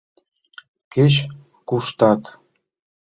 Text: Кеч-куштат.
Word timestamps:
Кеч-куштат. 0.93 2.21